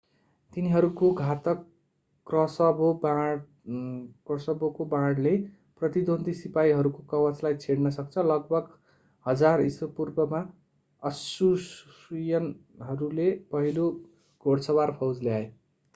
[0.51, 1.59] तिनीहरूको घातक
[4.27, 5.33] क्रसबोको वाणले
[5.81, 8.71] प्रतिद्वन्द्वी सिपाहीहरूको कवचलाई छेड्न सक्छ लगभग
[9.25, 10.41] 1000 ईशापूर्वमा
[11.03, 13.87] अश्शूरियनहरूले पहिलो
[14.45, 15.45] घोडसवार फौज ल्याए